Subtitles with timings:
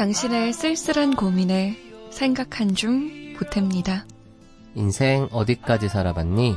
[0.00, 1.76] 당신의 쓸쓸한 고민에
[2.08, 4.04] 생각한 중 보탭니다.
[4.74, 6.56] 인생 어디까지 살아봤니?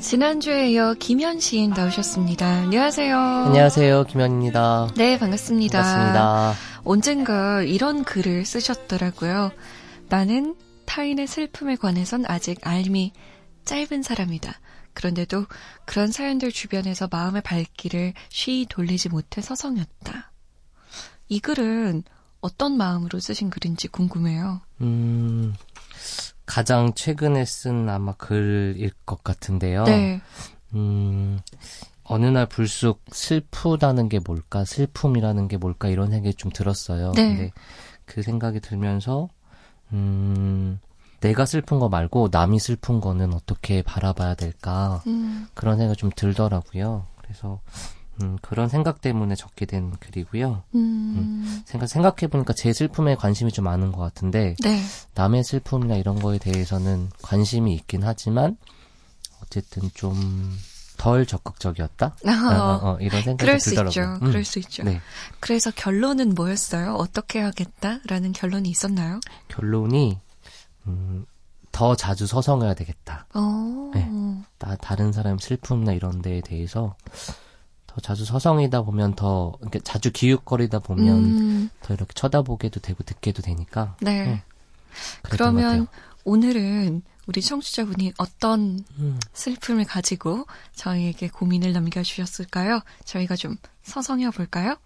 [0.00, 2.46] 지난주에 이어 김현 시인 나오셨습니다.
[2.46, 3.16] 안녕하세요.
[3.16, 4.04] 안녕하세요.
[4.04, 4.88] 김현입니다.
[4.98, 5.82] 네, 반갑습니다.
[5.82, 6.54] 반갑습니다.
[6.84, 9.50] 언젠가 이런 글을 쓰셨더라고요.
[10.10, 13.14] 나는 타인의 슬픔에 관해선 아직 알미
[13.64, 14.60] 짧은 사람이다.
[14.94, 15.46] 그런데도
[15.84, 20.32] 그런 사연들 주변에서 마음의 발길을 쉬이 돌리지 못해 서성였다.
[21.28, 22.02] 이 글은
[22.40, 24.60] 어떤 마음으로 쓰신 글인지 궁금해요.
[24.80, 25.54] 음,
[26.44, 29.84] 가장 최근에 쓴 아마 글일 것 같은데요.
[29.84, 30.20] 네.
[30.74, 31.38] 음,
[32.02, 37.12] 어느 날 불쑥 슬프다는 게 뭘까, 슬픔이라는 게 뭘까 이런 생각이 좀 들었어요.
[37.12, 37.28] 네.
[37.28, 37.52] 근데
[38.04, 39.28] 그 생각이 들면서
[39.92, 40.80] 음,
[41.22, 47.06] 내가 슬픈 거 말고 남이 슬픈 거는 어떻게 바라봐야 될까 음, 그런 생각이 좀 들더라고요.
[47.22, 47.60] 그래서
[48.20, 50.64] 음, 그런 생각 때문에 적게 된 글이고요.
[50.74, 54.82] 음, 생각 생각해 보니까 제 슬픔에 관심이 좀 많은 것 같은데 네.
[55.14, 58.56] 남의 슬픔이나 이런 거에 대해서는 관심이 있긴 하지만
[59.42, 60.12] 어쨌든 좀
[61.02, 62.14] 덜 적극적이었다.
[62.24, 63.90] 어, 어, 어, 이런 생각이 그럴 수 들더라고요.
[63.90, 64.24] 있죠.
[64.24, 64.84] 음, 그럴 수 있죠.
[64.84, 65.00] 네.
[65.40, 66.94] 그래서 결론은 뭐였어요?
[66.94, 69.18] 어떻게 하겠다라는 결론이 있었나요?
[69.48, 70.20] 결론이
[70.86, 71.26] 음,
[71.70, 73.26] 더 자주 서성해야 되겠다.
[73.34, 74.08] 어, 네.
[74.58, 76.96] 나 다른 사람 슬픔이나 이런 데에 대해서
[77.86, 83.42] 더 자주 서성이다 보면 더 이렇게 자주 기웃거리다 보면 음, 더 이렇게 쳐다보게도 되고 듣게도
[83.42, 84.24] 되니까 네.
[84.24, 84.42] 네,
[85.22, 85.86] 그러면.
[86.24, 92.80] 오늘은 우리 청취자분이 어떤 음, 슬픔을 가지고 저희에게 고민을 남겨주셨을까요?
[93.04, 94.76] 저희가 좀 서성여 볼까요?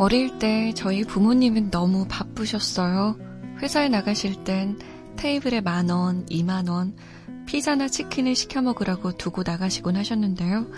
[0.00, 3.18] 어릴 때 저희 부모님은 너무 바쁘셨어요.
[3.58, 4.78] 회사에 나가실 땐
[5.16, 6.96] 테이블에 만 원, 이만 원,
[7.44, 10.68] 피자나 치킨을 시켜 먹으라고 두고 나가시곤 하셨는데요.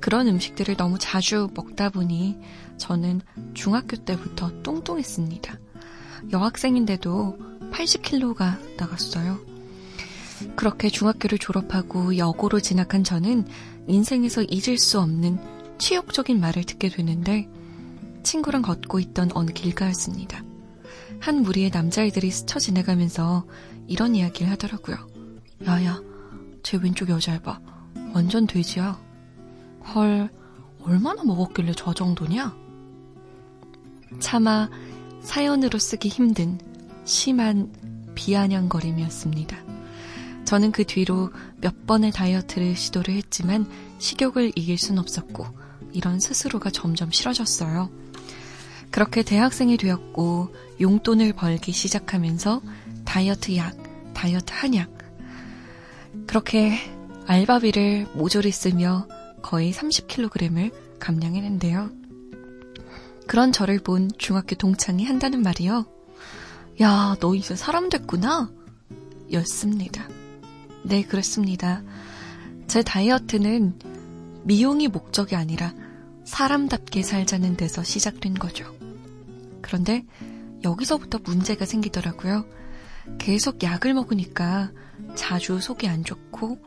[0.00, 2.36] 그런 음식들을 너무 자주 먹다 보니
[2.78, 3.20] 저는
[3.54, 5.56] 중학교 때부터 뚱뚱했습니다.
[6.32, 7.38] 여학생인데도
[7.70, 9.38] 80kg가 나갔어요.
[10.56, 13.46] 그렇게 중학교를 졸업하고 여고로 진학한 저는
[13.86, 15.38] 인생에서 잊을 수 없는
[15.78, 17.48] 치욕적인 말을 듣게 되는데
[18.28, 20.42] 친구랑 걷고 있던 어느 길가였습니다.
[21.18, 23.46] 한 무리의 남자애들이 스쳐 지나가면서
[23.86, 24.96] 이런 이야기를 하더라고요.
[25.66, 26.02] 야야,
[26.62, 27.58] 쟤 왼쪽 여자애 봐.
[28.12, 29.00] 완전 돼지야.
[29.94, 30.28] 헐,
[30.82, 32.54] 얼마나 먹었길래 저 정도냐?
[34.20, 34.68] 차마
[35.22, 36.58] 사연으로 쓰기 힘든
[37.06, 37.72] 심한
[38.14, 39.56] 비아냥거림이었습니다.
[40.44, 41.30] 저는 그 뒤로
[41.62, 43.66] 몇 번의 다이어트를 시도를 했지만
[43.96, 45.46] 식욕을 이길 순 없었고
[45.94, 47.90] 이런 스스로가 점점 싫어졌어요.
[48.90, 52.62] 그렇게 대학생이 되었고 용돈을 벌기 시작하면서
[53.04, 53.76] 다이어트 약,
[54.14, 54.96] 다이어트 한약.
[56.26, 56.78] 그렇게
[57.26, 59.06] 알바비를 모조리 쓰며
[59.42, 61.90] 거의 30kg을 감량했는데요.
[63.26, 65.86] 그런 저를 본 중학교 동창이 한다는 말이요.
[66.80, 68.50] 야, 너 이제 사람 됐구나?
[69.32, 70.08] 였습니다.
[70.82, 71.82] 네, 그렇습니다.
[72.66, 73.78] 제 다이어트는
[74.44, 75.74] 미용이 목적이 아니라
[76.28, 78.76] 사람답게 살자는 데서 시작된 거죠.
[79.62, 80.04] 그런데
[80.62, 82.44] 여기서부터 문제가 생기더라고요.
[83.16, 84.70] 계속 약을 먹으니까
[85.14, 86.58] 자주 속이 안 좋고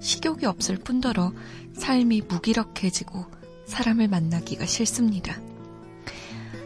[0.00, 1.32] 식욕이 없을 뿐더러
[1.74, 3.26] 삶이 무기력해지고
[3.66, 5.38] 사람을 만나기가 싫습니다.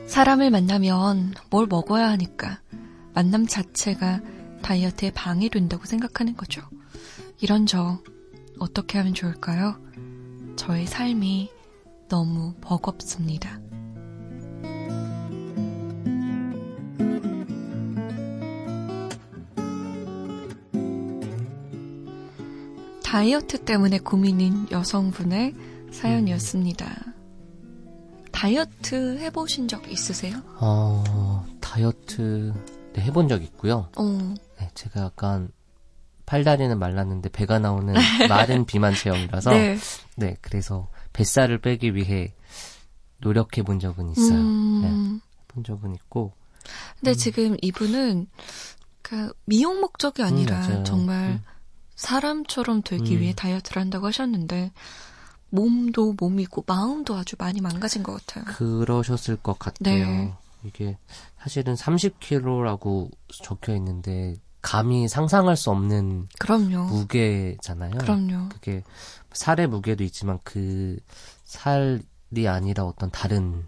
[0.07, 2.61] 사람을 만나면 뭘 먹어야 하니까
[3.13, 4.21] 만남 자체가
[4.63, 6.63] 다이어트에 방해된다고 생각하는 거죠.
[7.41, 8.01] 이런 저
[8.61, 9.81] 어떻게 하면 좋을까요?
[10.55, 11.56] 저의 삶이
[12.09, 13.61] 너무 버겁습니다.
[23.05, 25.55] 다이어트 때문에 고민인 여성분의
[25.93, 26.87] 사연이었습니다.
[28.33, 30.37] 다이어트 해보신 적 있으세요?
[30.61, 32.53] 어, 다이어트
[32.93, 33.89] 네, 해본 적 있고요.
[33.97, 35.51] 어, 네, 제가 약간
[36.27, 37.95] 팔다리는 말랐는데 배가 나오는
[38.29, 39.79] 마른 비만 체형이라서 네.
[40.17, 42.35] 네, 그래서 뱃살을 빼기 위해
[43.19, 44.39] 노력해 본 적은 있어요.
[44.39, 46.35] 음, 네, 본 적은 있고.
[47.01, 48.27] 근데 지금 이분은
[49.01, 50.85] 그 미용 목적이 아니라 맞아요.
[50.85, 51.43] 정말 음.
[51.95, 53.21] 사람처럼 되기 음.
[53.23, 54.73] 위해 다이어트를 한다고 하셨는데
[55.49, 58.45] 몸도 몸이고 마음도 아주 많이 망가진 것 같아요.
[58.57, 60.07] 그러셨을 것 같아요.
[60.07, 60.35] 네.
[60.65, 60.99] 이게
[61.39, 63.11] 사실은 30kg라고
[63.43, 64.35] 적혀 있는데
[64.67, 66.87] 감히 상상할 수 없는 그럼요.
[66.87, 67.99] 무게잖아요.
[67.99, 68.49] 그럼요.
[68.49, 68.83] 그게
[69.33, 70.99] 살의 무게도 있지만 그
[71.45, 73.65] 살이 아니라 어떤 다른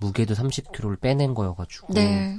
[0.00, 2.36] 무게도 30kg를 빼낸 거여가지고 네.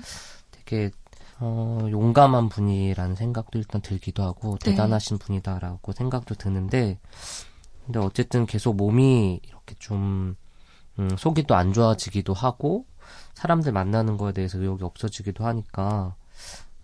[0.52, 0.92] 되게
[1.40, 4.72] 어, 용감한 분이라는 생각도 일단 들기도 하고 네.
[4.72, 7.00] 대단하신 분이다라고 생각도 드는데
[7.86, 10.36] 근데 어쨌든 계속 몸이 이렇게 좀
[11.00, 12.86] 음, 속이 또 안 좋아지기도 하고
[13.36, 16.16] 사람들 만나는 거에 대해서 의욕이 없어지기도 하니까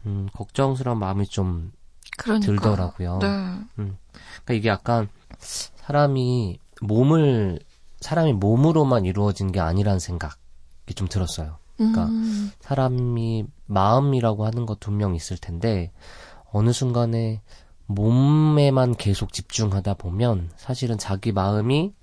[0.06, 1.72] 음, 걱정스러운 마음이 좀
[2.18, 2.46] 그러니까.
[2.46, 3.20] 들더라고요.
[3.20, 3.28] 네.
[3.28, 3.98] 음.
[4.12, 5.10] 그러니까 이게 약간
[5.40, 7.60] 사람이 몸을
[8.00, 11.58] 사람이 몸으로만 이루어진 게 아니라는 생각이 좀 들었어요.
[11.78, 12.52] 그러니까 음.
[12.60, 15.92] 사람이 마음이라고 하는 것 분명 있을 텐데
[16.52, 17.42] 어느 순간에
[17.88, 21.94] 몸에만 계속 집중하다 보면 사실은 자기 마음이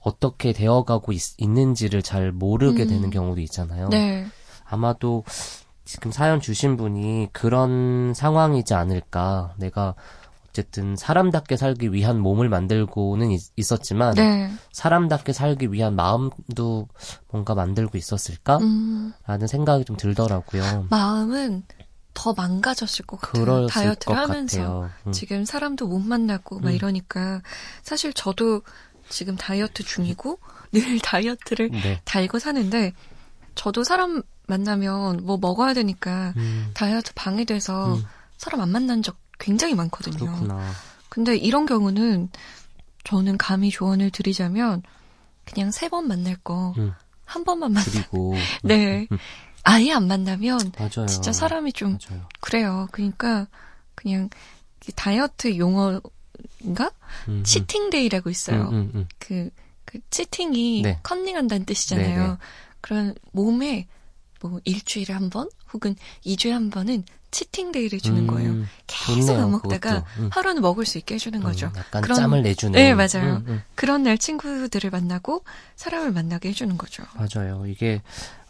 [0.00, 2.88] 어떻게 되어가고 있, 는지를잘 모르게 음.
[2.88, 3.88] 되는 경우도 있잖아요.
[3.88, 4.26] 네.
[4.64, 5.24] 아마도
[5.84, 9.54] 지금 사연 주신 분이 그런 상황이지 않을까.
[9.58, 9.94] 내가
[10.48, 14.50] 어쨌든 사람답게 살기 위한 몸을 만들고는 있, 었지만 네.
[14.72, 16.88] 사람답게 살기 위한 마음도
[17.28, 18.58] 뭔가 만들고 있었을까?
[18.58, 19.12] 음.
[19.26, 20.86] 라는 생각이 좀 들더라고요.
[20.90, 21.64] 마음은
[22.14, 23.66] 더 망가졌을 것 같아요.
[23.66, 25.12] 다이어트를 하면서 음.
[25.12, 26.74] 지금 사람도 못 만나고 막 음.
[26.74, 27.42] 이러니까
[27.82, 28.62] 사실 저도
[29.08, 30.38] 지금 다이어트 중이고
[30.72, 32.00] 늘 다이어트를 네.
[32.04, 32.92] 달고 사는데
[33.56, 36.70] 저도 사람 만나면 뭐 먹어야 되니까 음.
[36.74, 38.04] 다이어트 방해돼서 음.
[38.36, 40.16] 사람 안 만난 적 굉장히 많거든요.
[40.16, 40.70] 그렇구나.
[41.08, 42.28] 근데 이런 경우는
[43.04, 44.82] 저는 감히 조언을 드리자면
[45.44, 47.44] 그냥 세 번 만날 거한 음.
[47.44, 48.06] 번만 만나.
[48.10, 49.06] 고 네.
[49.12, 49.18] 음.
[49.62, 51.06] 아예 안 만나면 맞아요.
[51.06, 52.26] 진짜 사람이 좀 맞아요.
[52.40, 52.88] 그래요.
[52.92, 53.46] 그러니까
[53.94, 54.28] 그냥
[54.96, 56.90] 다이어트 용어인가?
[57.28, 57.44] 음음.
[57.44, 58.68] 치팅데이라고 있어요.
[58.68, 59.08] 음, 음, 음.
[59.18, 59.48] 그,
[59.86, 60.98] 그 치팅이 네.
[61.02, 62.16] 컨닝한다는 뜻이잖아요.
[62.16, 62.28] 네네.
[62.28, 62.36] 네.
[62.82, 63.86] 그런 몸에
[64.48, 68.54] 뭐 일주일에 한 번 혹은 2주에 한 번은 치팅 데이를 주는 음, 거예요.
[68.86, 70.28] 계속 좋네요, 안 먹다가 음.
[70.32, 71.72] 하루는 먹을 수 있게 해주는 음, 거죠.
[71.76, 72.72] 약간 그런, 짬을 내주는.
[72.78, 73.38] 네, 맞아요.
[73.38, 73.62] 음, 음.
[73.74, 75.42] 그런 날 친구들을 만나고
[75.74, 77.02] 사람을 만나게 해주는 거죠.
[77.16, 77.66] 맞아요.
[77.66, 78.02] 이게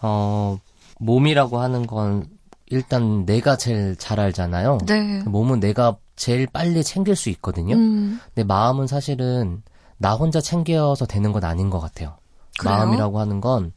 [0.02, 0.58] 어
[0.98, 2.26] 몸이라고 하는 건
[2.66, 4.78] 일단 내가 제일 잘 알잖아요.
[4.86, 5.20] 네.
[5.24, 7.76] 그 몸은 내가 제일 빨리 챙길 수 있거든요.
[7.76, 8.20] 음.
[8.34, 9.62] 근데 마음은 사실은
[9.96, 12.16] 나 혼자 챙겨서 되는 건 아닌 것 같아요.
[12.58, 12.74] 그래요?
[12.76, 13.72] 마음이라고 하는 건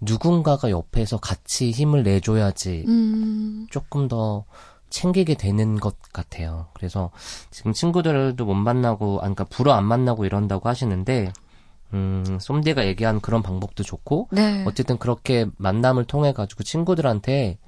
[0.00, 3.66] 누군가가 옆에서 같이 힘을 내줘야지 음.
[3.70, 4.44] 조금 더
[4.90, 6.66] 챙기게 되는 것 같아요.
[6.74, 7.10] 그래서
[7.50, 11.32] 지금 친구들도 못 만나고, 아, 그러니까 불어 안 만나고 이런다고 하시는데,
[11.94, 14.64] 음, 솜디가 얘기한 그런 방법도 좋고, 네.
[14.66, 17.58] 어쨌든 그렇게 만남을 통해 가지고 친구들한테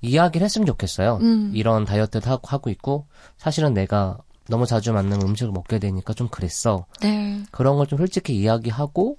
[0.00, 1.18] 이야기를 했으면 좋겠어요.
[1.20, 1.52] 음.
[1.54, 4.18] 이런 다이어트를 하고 있고, 사실은 내가
[4.50, 6.86] 너무 자주 만나는 음식을 먹게 되니까 좀 그랬어.
[7.00, 7.42] 네.
[7.50, 9.18] 그런 걸 좀 솔직히 이야기하고,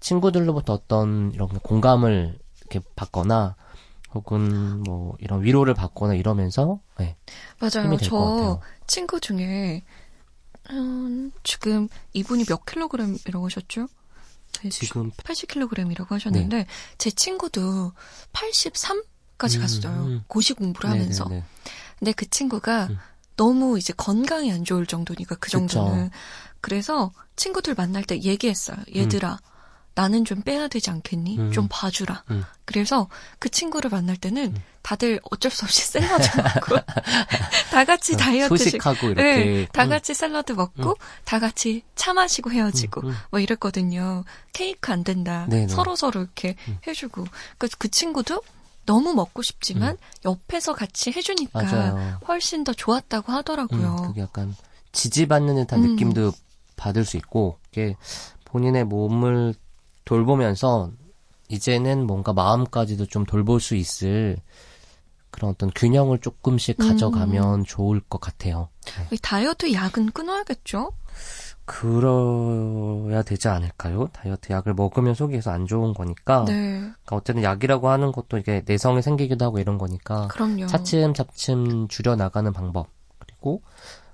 [0.00, 3.54] 친구들로부터 어떤 이런 공감을 이렇게 받거나
[4.14, 7.16] 혹은 뭐 이런 위로를 받거나 이러면서 네,
[7.60, 7.96] 맞아요.
[7.98, 9.82] 저 친구 중에
[10.70, 13.86] 음, 지금 이분이 몇 킬로그램이라고 하셨죠?
[14.70, 16.66] 지금 80킬로그램이라고 하셨는데 네.
[16.98, 17.92] 제 친구도
[18.32, 19.92] 83까지 음, 갔어요.
[20.06, 20.24] 음.
[20.26, 21.24] 고시 공부를 하면서.
[21.24, 21.44] 네네네.
[21.98, 22.98] 근데 그 친구가 음.
[23.36, 26.10] 너무 이제 건강이 안 좋을 정도니까 그 정도는.
[26.10, 26.18] 그쵸.
[26.60, 28.76] 그래서 친구들 만날 때 얘기했어요.
[28.94, 29.52] 얘들아, 음.
[29.94, 31.38] 나는 좀 빼야 되지 않겠니?
[31.38, 31.52] 음.
[31.52, 32.24] 좀 봐주라.
[32.30, 32.44] 음.
[32.64, 33.08] 그래서
[33.38, 34.62] 그 친구를 만날 때는 음.
[34.80, 36.78] 다들 어쩔 수 없이 샐러드 먹고
[37.70, 39.90] 다 같이 어, 다이어트 소식하고 이렇게 네, 다 음.
[39.90, 40.94] 같이 샐러드 먹고 음.
[41.24, 44.24] 다 같이 차 마시고 헤어지고 음, 뭐 이랬거든요.
[44.52, 45.46] 케이크 안 된다.
[45.50, 45.68] 네네.
[45.68, 47.24] 서로 서로 이렇게 해주고
[47.58, 48.42] 그러니까 그 친구도
[48.86, 52.18] 너무 먹고 싶지만 옆에서 같이 해주니까 맞아요.
[52.26, 53.96] 훨씬 더 좋았다고 하더라고요.
[54.06, 54.54] 그게 약간
[54.92, 56.32] 지지받는 듯한 느낌도
[56.76, 57.96] 받을 수 있고 이게
[58.44, 59.54] 본인의 몸을
[60.04, 60.90] 돌보면서
[61.48, 64.38] 이제는 뭔가 마음까지도 좀 돌볼 수 있을
[65.30, 67.64] 그런 어떤 균형을 조금씩 가져가면 음.
[67.64, 68.68] 좋을 것 같아요.
[69.10, 69.16] 네.
[69.22, 70.92] 다이어트 약은 끊어야겠죠?
[71.72, 74.08] 그러야 되지 않을까요?
[74.12, 76.44] 다이어트 약을 먹으면 속에서 안 좋은 거니까.
[76.44, 76.80] 네.
[76.80, 80.28] 그러니까 어쨌든 약이라고 하는 것도 이게 내성이 생기기도 하고 이런 거니까.
[80.28, 80.66] 그럼요.
[80.66, 82.88] 차츰차츰 줄여 나가는 방법.
[83.18, 83.62] 그리고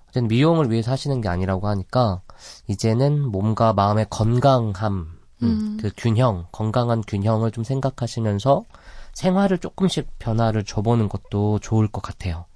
[0.04, 2.22] 어쨌든 미용을 위해서 하시는 게 아니라고 하니까
[2.68, 5.78] 이제는 몸과 마음의 건강함 음, 음.
[5.80, 8.64] 그 균형, 건강한 균형을 좀 생각하시면서
[9.14, 12.46] 생활을 조금씩 변화를 줘보는 것도 좋을 것 같아요.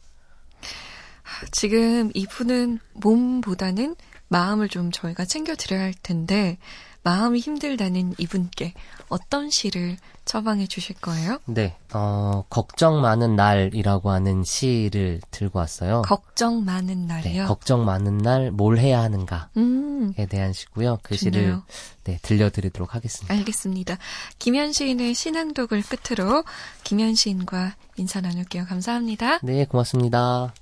[1.50, 3.96] 지금 이분은 몸보다는
[4.32, 6.58] 마음을 좀 저희가 챙겨드려야 할 텐데,
[7.04, 8.74] 마음이 힘들다는 이분께
[9.08, 11.38] 어떤 시를 처방해 주실 거예요?
[11.46, 16.02] 네, 어, 걱정 많은 날이라고 하는 시를 들고 왔어요.
[16.02, 17.42] 걱정 많은 날이요?
[17.42, 21.00] 네, 걱정 많은 날 뭘 해야 하는가에 음, 대한 시고요.
[21.02, 21.58] 그 시를
[22.04, 23.34] 네, 들려드리도록 하겠습니다.
[23.34, 23.98] 알겠습니다.
[24.38, 26.44] 김현 시인의 신앙독을 끝으로
[26.84, 28.66] 김현 시인과 인사 나눌게요.
[28.66, 29.40] 감사합니다.
[29.42, 30.54] 네, 고맙습니다.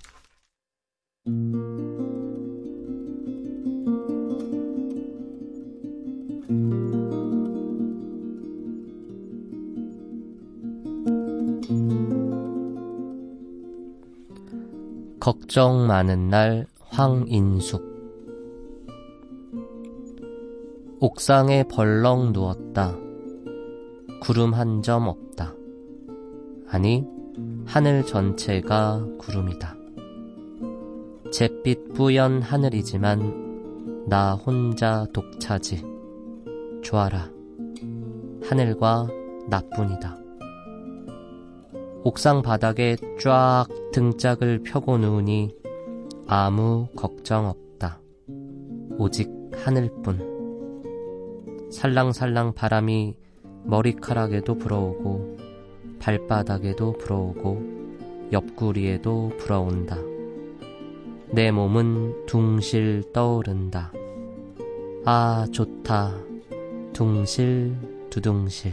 [15.21, 17.91] 걱정 많은 날 황인숙
[21.01, 22.97] 옥상에 벌렁 누웠다.
[24.23, 25.55] 구름 한 점 없다.
[26.69, 27.07] 아니,
[27.67, 29.77] 하늘 전체가 구름이다.
[31.33, 35.85] 잿빛 뿌연 하늘이지만 나 혼자 독차지.
[36.83, 37.31] 좋아라.
[38.45, 39.09] 하늘과
[39.49, 40.19] 나뿐이다.
[42.03, 45.55] 옥상 바닥에 쫙 등짝을 펴고 누우니
[46.27, 48.01] 아무 걱정 없다.
[48.99, 51.69] 오직 하늘뿐.
[51.71, 53.17] 살랑살랑 바람이
[53.65, 55.37] 머리카락에도 불어오고
[55.99, 59.99] 발바닥에도 불어오고 옆구리에도 불어온다.
[61.29, 63.93] 내 몸은 둥실 떠오른다.
[65.05, 66.15] 아, 좋다.
[66.95, 67.77] 둥실,
[68.09, 68.73] 두둥실.